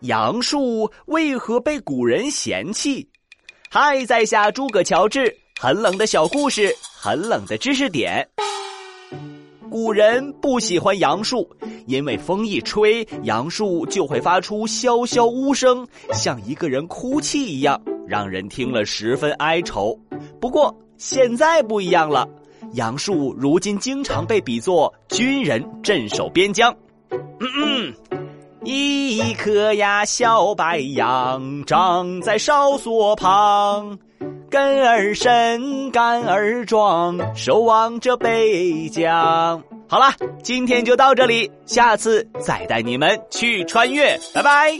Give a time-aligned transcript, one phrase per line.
[0.00, 3.08] 杨树为何被古人嫌弃？
[3.68, 8.26] 嗨，在下诸葛乔治，很冷的小故事，很冷的知识点。
[9.68, 11.48] 古人不喜欢杨树，
[11.86, 19.98] 因为风一吹，杨树就会发出萧萧呜声，像一个人哭泣一样，让人听了十分哀愁。
[20.40, 22.26] 不过现在不一样了，
[22.74, 26.74] 杨树如今经常被比作军人镇守边疆。
[27.10, 27.94] 嗯嗯，
[28.68, 33.98] 一颗呀小白杨，长在哨所旁。
[34.50, 39.62] 根儿深，干儿壮，守望着北疆。
[39.88, 40.12] 好了，
[40.42, 44.78] 今天就到这里，下次再带你们去穿越，拜拜。